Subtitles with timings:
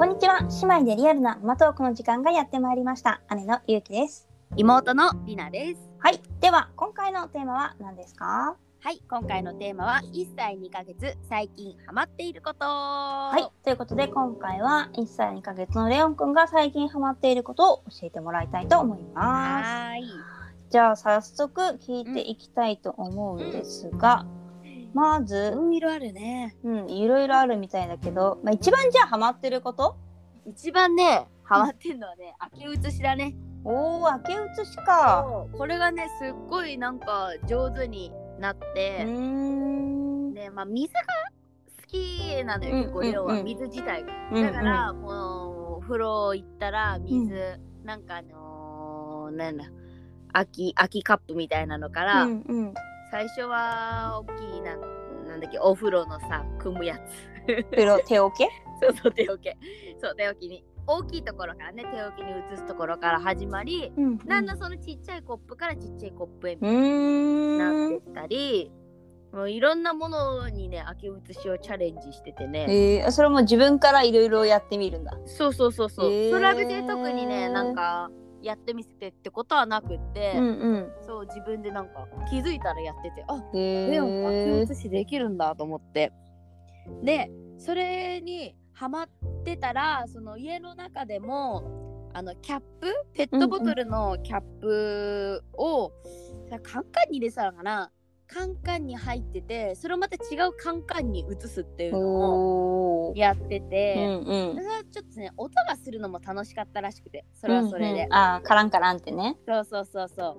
[0.00, 0.40] こんにちは。
[0.40, 3.20] 姉妹でリアルなママトークの時間がやってまいりました。
[3.36, 4.26] 姉のゆうきです。
[4.56, 5.90] 妹のりなです。
[5.98, 6.22] はい。
[6.40, 8.56] では今回のテーマは何ですか？
[8.82, 12.64] はい、今回のテーマは1歳2ヶ月最近ハマっていること。
[12.64, 19.68] ははい、ということで今回は1歳2ヶ月のレオンくんが最近ハマっていることを教えてもらいたいと思います。
[19.68, 20.04] はーい。
[20.70, 24.24] じゃあ早速聞いていきたいと思うんですが、
[24.92, 26.56] まず、いろいろあるね。
[26.64, 29.96] うん、いろいろあるみたいだけど、まあ、一番じゃあハマってること？
[30.46, 33.34] 一番ね、ハマってるのはね、明け写しだね。
[33.62, 35.26] おー明け写しか。
[35.56, 40.32] これがね、すっごいなんか上手になって、ん。
[40.34, 41.00] で、まあ水が
[41.82, 43.32] 好きなのよ、うん結構レオは。
[43.34, 43.44] うんうん。
[43.44, 44.12] 水自体が。
[44.32, 49.64] うんだから、もうお風呂行ったら水、なんかあのー、なんだ、
[50.32, 52.74] 秋秋カップみたいなのから、うんうん
[53.10, 54.76] 最初は大きいな
[55.28, 57.64] なんだっけお風呂のさ組むやつ。
[57.70, 58.48] プロ手桶
[58.82, 59.56] そうそう手桶
[60.00, 60.64] そう手桶に。
[60.86, 68.72] 大きいところからね手桶に移すところから始まり、うんだんだんそのちっちゃいコップからちっちゃいコップへうーなってんったり、
[69.32, 72.66] もういろんなものにね明け写しをチャレンジしててね、
[73.02, 75.16] えー、それも自分からいろいろやってみるんだ。
[75.26, 76.30] そうそうそうそう、へー。
[76.32, 78.10] それは別に特にねなんか
[78.42, 80.92] やってみせてってことはなくって、うんうん。
[81.06, 86.12] そう自分でなんか気づいたらやっててあへレオンがえ明け写しできるんだと思って。
[87.02, 89.08] でそれにハマっ
[89.44, 95.92] てたらその家の中でもあのキャップペットボトルのキャップを、
[96.50, 97.92] さカンカンに入れてたのかな
[98.32, 104.54] カンカンに入っててそれをまた違うカンカンに移すっていうのをやってうて、んうん。
[104.54, 108.14] それはちょっとね音がするのも楽しかったらしくてそれはそれで、うんうん。
[108.14, 109.36] あーカランカランってね。
[109.46, 110.36] そうそうそうそ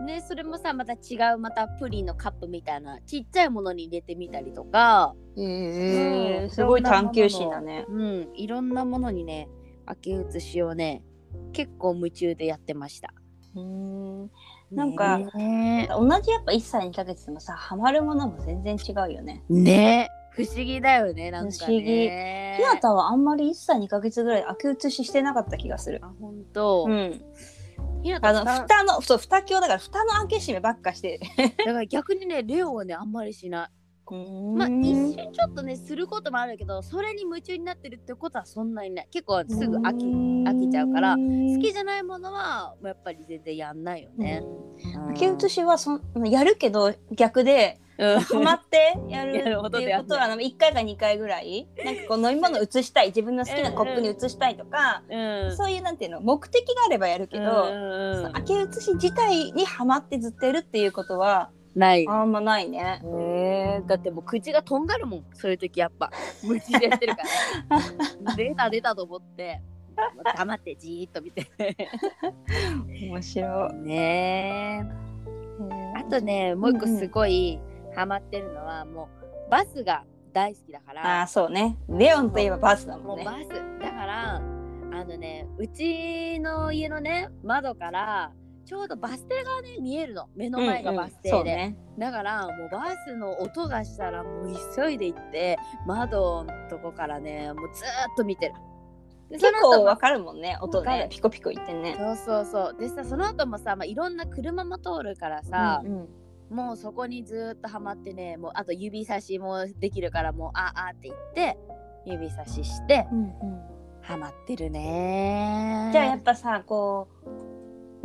[0.00, 0.04] う。
[0.04, 6.50] ね、それもさ、また違う、またプリンのカップみたいな、ちっちゃいものに入れてみたりとか、へうん。
[6.50, 7.84] すごい探求心だね。
[7.88, 9.48] うん、いろんなものにね、
[9.88, 11.04] 明け写しをね、
[11.52, 13.14] 結構夢中でやってました。
[13.54, 13.62] うー。
[13.62, 14.30] ん
[14.74, 15.88] なんかね。
[15.90, 19.42] 同じやっぱ1歳2ヶ月でもさハマるものも全然違うよね。
[19.48, 20.10] ね。
[20.30, 21.84] 不思議だよね、なんか不思議。
[21.84, 22.56] ね。
[22.58, 26.00] ひなたはあんまり1歳2ヶ月ぐらい明け写ししてなかった気がする。
[26.02, 26.86] あ、ほんと。
[26.88, 27.22] うん。
[28.02, 31.20] ひなあのたさ蓋のそう蓋鏡だから蓋の開け閉めばっかして
[31.64, 33.83] だから逆にね、レオはね、あんまりしない。
[34.12, 39.08] まあ、うん一瞬ちょっとね、することもあるけど、それに夢中になってるってことはそんなにない。
[39.10, 44.42] 結構すぐ飽き飽きちゃうから好きじゃないものはやっぱり全然やんないよね。
[45.10, 48.20] 明け写しはそんやるけど逆でうん。
[48.20, 49.78] ハマってやるっていいうこと
[50.14, 62.06] はあの1回か2回ぐらいなんかこう飲み物移したい自分の好きなコップに移したいとか、うんそういうなんていうの目的があればやるけど、うんその明け写し自体にハマってずっとやるっていうことはない。
[62.08, 63.00] あんまないね。
[63.04, 66.10] えー、だってもう口がとんがるもんそういう時やっぱ
[66.44, 67.22] 無知でやってるか
[68.26, 69.60] ら 出た出たと思って
[70.36, 71.46] 黙ってじーっと見て
[72.88, 73.74] 面白い。
[73.74, 77.60] ねえあとねもう一個すごい
[77.94, 79.08] ハマってるのはも
[79.48, 81.76] うバスが大好きだかあらあそうね。
[81.88, 83.24] レオンといえばバスだもんね。
[83.24, 83.48] バス
[83.80, 84.40] だからあ
[85.04, 88.32] のねうちの家のね窓から
[88.64, 90.28] ちょうどバス停がね見えるの。
[90.34, 91.76] 目の前がバス停で、うんうんね。
[91.98, 98.54] だからもうバスの音がしたらもう急いで行って窓のとこからねもうずーっと見てる。
[99.30, 100.58] で結その後も構わかるもんね。
[100.60, 101.08] 音ね。
[101.10, 101.96] ピコピコ言ってね。
[101.98, 102.76] そうそうそう。
[102.78, 106.08] でさその後もさ、まあ、いろんな車も通るからさ、うんうん。
[106.56, 111.58] もうそこにずーっとハマってねもうあと指差しもできるからもうああって言って
[112.04, 113.30] 指差ししてうんうん。
[114.02, 117.43] ハマってるねじゃあやっぱさこう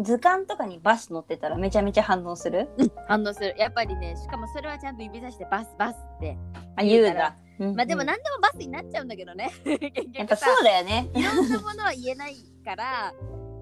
[0.01, 2.69] 図鑑とかにバス乗ってたらめちゃめちゃ反応する？
[3.07, 3.53] 反応する。
[3.57, 6.37] やっぱりねしかもそれはちゃんと指差してバスバスって
[6.77, 7.35] あ言うんだ。
[7.59, 9.51] うんうんまあでも何でもバスになっちゃうんだけどね。
[9.65, 9.81] 結
[10.17, 11.09] やっぱそうだよね。
[11.13, 13.13] いろんなものは言えないから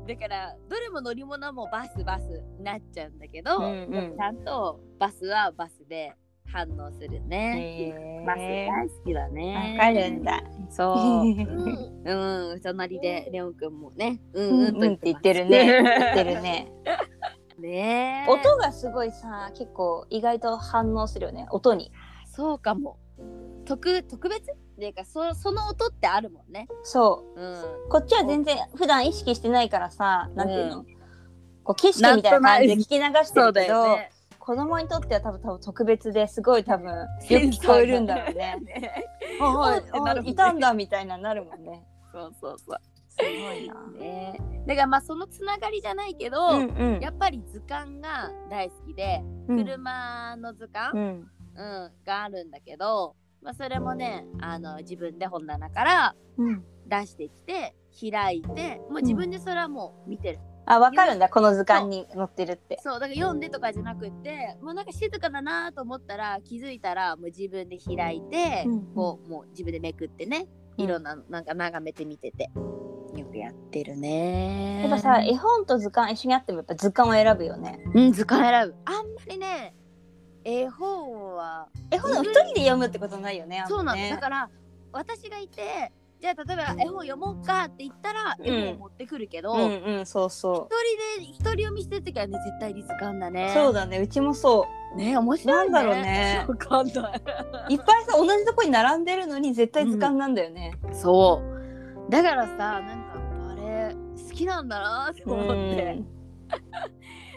[0.07, 2.23] だからどれも乗り物もバスバス
[2.59, 4.15] になっちゃうんだけど、うんうん。
[4.15, 6.13] ちゃんとバスはバスで
[6.51, 8.23] 反応するね。
[8.25, 9.77] バス大好きだね。
[9.79, 10.41] わかるんだ。
[10.69, 10.97] そう。
[11.23, 15.83] うん、うん、隣でレオンくんもね、うんうんって言ってるね。
[15.83, 16.71] 言ってるね。
[17.59, 18.31] ねえ。
[18.31, 21.91] 音がすごいさ結構意外と反応するよね音に。
[22.25, 22.97] そうかも。
[23.65, 24.51] 特特別？
[24.51, 26.67] っていうかそその音ってあるもんね。
[26.83, 27.89] そううん。
[27.89, 30.85] こっちは全然普段意識してないからさなんていうの、う
[31.63, 34.11] こう景色みたいな感じで聞き流してそうだるけど、よね。
[34.47, 38.55] 子供にとっては多分多分特別ですごい多分よく聞こえるんだろうね。
[38.63, 39.03] ね。
[40.23, 41.85] いたんだみたいななるもんね。
[42.13, 42.79] そうそうそう。
[43.09, 43.73] すごいな。
[43.99, 44.39] ね。
[44.65, 46.99] だからまあそのつながりじゃないけど、うんうん。
[47.01, 49.65] やっぱり図鑑が大好きで、うん。
[49.65, 51.31] 車の図鑑、うん。
[51.55, 57.75] うんがあるんだけどまあ、それもねあの自分で本棚からうん、出してきて
[58.11, 60.39] 開いてもう自分でそれはもう見てる、
[60.69, 62.77] あわかるんだこの図鑑に載ってるって。
[62.83, 70.47] そうだから読んでとかじゃなくってもうなんか静かだなと思ったら気づいたらもう自分で開いて、うんこうもう自分でめくってね
[70.77, 70.83] うん。
[70.83, 72.51] いろんななんか眺めてみてて
[73.15, 74.81] よくやってるね。
[74.81, 77.79] やっぱさ絵本と図鑑一緒にあってもやっぱ図鑑を選ぶよね。
[77.93, 78.75] うん図鑑選ぶ。
[78.85, 79.73] あんまりね
[80.43, 84.49] 絵本は絵本を一人で読むってことないよねそうなの、ねだから
[84.93, 88.45] 私がいてじゃあ例えば絵本読もうかって言ったらうん。
[88.45, 90.67] 絵本を持ってくるけど、うん一うんそうそ
[91.17, 93.51] 人で一人読みしてる時はね絶対に図鑑だう、ね。
[93.53, 94.97] そうだねうちもそう。
[94.97, 95.71] ね面白いね。
[95.73, 96.45] なんだろうね。
[96.47, 97.15] わかんな
[97.69, 97.73] い。
[97.73, 100.73] いっぱいさ同じとこに並んでるのに絶対図鑑なんだよね。
[100.91, 101.41] そ
[102.07, 102.11] う。
[102.11, 103.19] だからさなんか
[103.49, 103.95] バレエ
[104.29, 106.03] 好きなんだなって思って。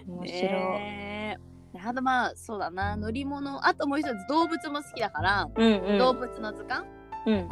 [0.08, 0.18] うん。
[0.20, 0.52] 面白い。
[0.52, 1.38] ね
[1.74, 3.66] えあとまあそうだな乗り物。
[3.66, 5.98] あともう一つ動物も好きだから、うんうん。
[5.98, 6.86] 動物の図鑑
[7.26, 7.48] うん。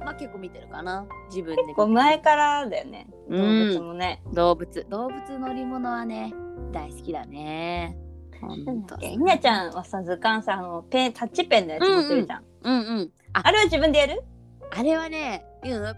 [0.00, 1.06] まあ結構見てるかな。
[1.28, 3.08] 自分で結構前からだよね。
[3.28, 3.68] 動うん。
[3.68, 4.22] 物もね。
[4.32, 4.86] 動物。
[4.88, 6.32] 動物乗り物はね
[6.72, 7.96] 大好きだね。
[8.40, 12.44] ほんとひなちゃんはさ図鑑さあのペンタッチペンのやつ持ってるじゃん。
[12.62, 13.40] うんうんあ。
[13.44, 14.22] あれは自分でやる？
[14.70, 15.44] あれはね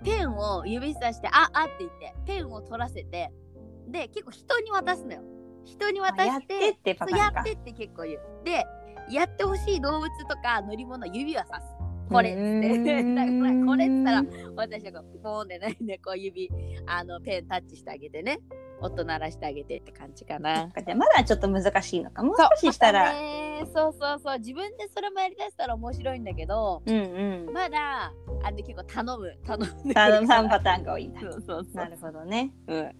[0.05, 3.31] ペンを指さしてああって言ってペンを取らせて
[3.89, 5.23] で結構人に渡すのよ。
[5.67, 7.41] 人に渡やっしててってパターンか。
[7.43, 7.53] って。
[7.53, 8.21] って結構言う。
[8.45, 8.65] で
[9.11, 11.67] やってほしい動物とか乗り物指はさす
[12.11, 14.25] これっつってこれっつったら
[14.57, 16.51] 私はこうピポーンでねねこう指
[16.87, 18.41] あのペンタッチしてあげてね
[18.81, 20.69] 音鳴らしてあげてって感じかな。
[20.87, 22.23] じまだちょっと難しいのか。
[22.23, 23.13] もう少ししたら。
[23.67, 27.53] そうそうそう自分でそれもやりだしたら面白いんだけどうんうん。
[27.53, 28.13] まだ
[28.43, 31.29] あの結構頼む頼んであの3パターンが多いんだそ。
[31.29, 32.53] うそうそうなるほどね。
[32.67, 32.93] うん、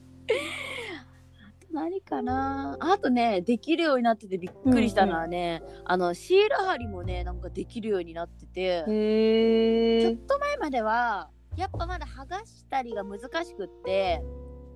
[1.73, 10.17] 何かなあとねできるようになっててびっくりしたのはね、あのシール貼りもねなんかできるようになってて、へちょっえ。
[10.27, 14.23] と前まではやっぱまだ剥がしたりが難しくって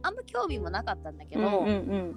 [0.03, 2.17] あんま興味もなかったんだけど、うんうん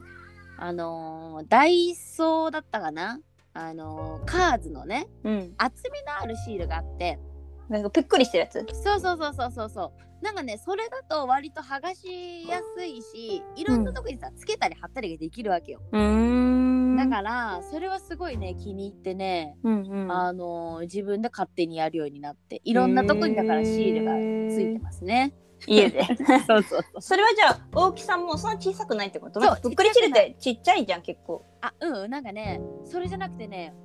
[0.59, 3.19] あのーダイソーだったかな？
[3.53, 5.33] あのーカーズのねうん。
[5.33, 5.53] うん。
[5.57, 7.19] 厚みのあるシールがあって
[7.69, 8.65] なんかぷっくりしてるやつ？
[8.83, 15.79] そうそうそうそうそうそうなんかねそれだと割と剥がしやすいしいろんなとこにさ、つけたり貼ったりができるわけよ。
[15.91, 20.11] だからそれはすごいね気に入ってね、うんうん。
[20.11, 24.13] あのー自分で勝手にやるようになっていろんなとこにだからシールが
[24.55, 25.33] ついてますね。
[25.67, 26.03] 家で。
[26.47, 26.83] そうそうそう。
[27.01, 29.39] それはじゃあ大きさもそんな小さくないってこと？
[29.39, 31.45] そうぷっくりシールってちっちゃいじゃん結構。
[31.61, 33.75] あうんなんかねそれじゃなくてね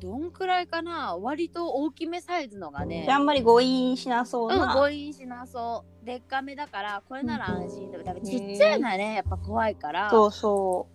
[0.00, 1.16] どんくらいかな？
[1.16, 3.06] 割と大きめサイズのがね。
[3.08, 4.74] ああんまり誤飲しなそううんな。
[4.74, 6.06] 誤飲しなそう。
[6.06, 10.10] でっかめだからこれなら安心だだからちっちゃいのはねやっぱ怖いから。
[10.10, 10.88] そうそ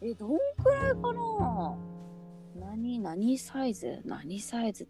[0.00, 1.76] えどんくらいかな？
[2.54, 4.00] 何何サイズ？
[4.04, 4.86] 何サイズ。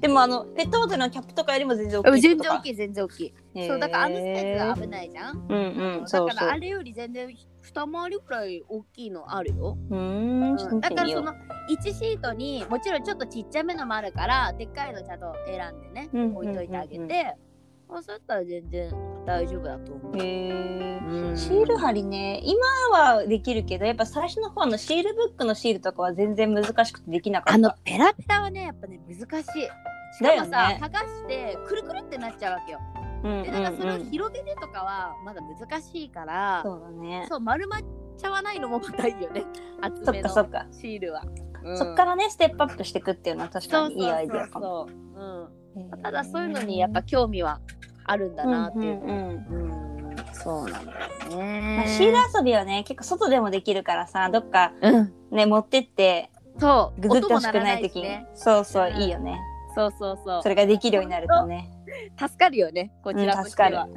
[0.00, 2.62] でもあのペットボトルのキャップとかよりも全然大きい全然大い。
[2.62, 3.34] きい全然大きい、
[3.66, 5.46] そうだからあのサイズは危ないじゃん。
[5.48, 6.56] うんうんだからあ。
[6.56, 7.36] れより全然
[7.66, 10.80] 二回りくらい大きいのあるよ、うーん。
[10.80, 11.36] だからそうの1
[11.92, 17.36] シートにもちろんちょっとちっちゃめのもあるからでっかいのちゃんと選んでね、うん置いといてあげて、
[17.88, 18.92] そうやったら全然
[19.26, 20.98] 大丈夫だと思う、へえ。
[20.98, 21.36] うん。
[21.36, 22.56] シール貼りね今
[22.96, 27.54] はできるけどやっぱ最初の方のシールブックのシールとかは全然難しくてできなかった。
[27.54, 29.68] あのペラペラはねやっぱね難しい。
[30.16, 30.78] しかもさ、ね。
[30.80, 32.80] 剥がしてくるくるってなっちゃうわけよ
[33.26, 37.26] うんでだからそれをうんうん広げてとかはまだ難しいから、そうだね。
[37.28, 37.80] そう丸まっ
[38.16, 39.44] ちゃわないのもまたいいよね
[39.80, 40.28] 厚めの。
[40.28, 41.22] シールは、
[41.64, 44.88] うんそっからねステップアップしていくっていうのは確かにいいアイデアかも。
[46.02, 47.60] ただそういうのにやっぱ興味は
[48.04, 49.00] あるんだなっていう。
[49.02, 49.96] うんうんうんうん
[50.32, 50.98] そうなんだよ
[51.30, 51.82] まね。
[51.86, 57.00] あ、シール遊びはね結構外でもできるからさどっかうん、ね持ってってそう。
[57.00, 58.18] ググってほしくない時に。
[58.34, 59.40] そうそううんいいよね
[59.74, 60.42] そうそうそう。
[60.42, 61.70] それができるようになるとね
[62.18, 62.92] 助かるよね。
[63.02, 63.88] こちらとしては。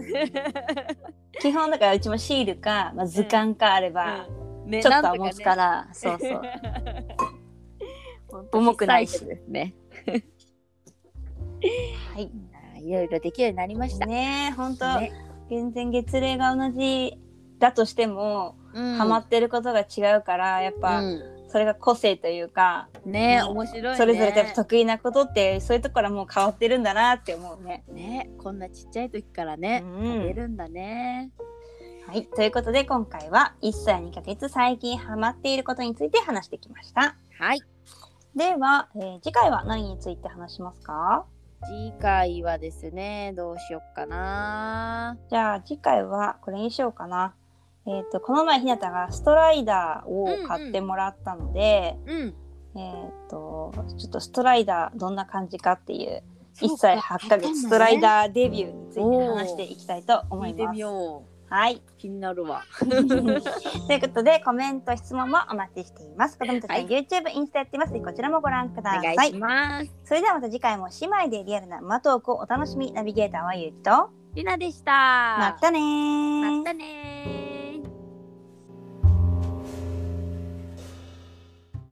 [1.39, 4.27] 基本だからうちもシールか、まあ、図鑑かあれば
[4.65, 5.55] うんねちょっとは持つか。
[5.55, 6.41] ら、そうそう
[8.51, 9.73] 重くないしすね。
[12.13, 12.31] はい
[12.81, 14.05] いろいろできるようになりました。
[14.05, 15.11] ねえほんとね
[15.49, 17.17] 全然月齢が同じ
[17.57, 23.97] だとしても、うんハマってることが違うからやっぱ、うんそれが個性というか、ねうん面白いね。
[23.97, 27.83] それぞれ得意なことってそういうところはもう変わってるんだなって思うね。
[27.89, 31.31] ねこんなちっちゃい時からね、うん出るんだね。
[32.07, 37.17] はい、ということで今回は1歳2ヶ月最近ハマっていることについて話してきました。
[37.37, 37.61] はい。
[38.35, 41.25] では、えー次回は何について話しますか？
[41.65, 45.17] 次回はですね、どうしよっかな。
[45.29, 47.35] じゃあ次回はこれにしようかな。
[47.85, 52.35] えっ、とこの前ひなたがストライダーを買ってもらったので、うん。
[52.75, 56.23] えっ、とちょっとストライダーどんな感じかっていう
[56.61, 60.79] 1歳8ヶ月ストライダーデビューについて話していきたいと思います聞いてみ。
[60.79, 61.75] よはい。
[61.77, 61.81] う。
[61.97, 62.61] 気になるわ。
[62.79, 66.37] ということでコメント質問もお待ちしています。
[66.37, 69.15] 子供たちのはい YouTube、インスタやってますこちらもご覧くおださい。
[69.15, 69.91] 願いします。
[70.05, 74.91] それではまた次回も姉妹でリアルな馬トークをお楽しみナビゲーターはゆうきとりなでした。
[74.91, 77.48] またねーまたねー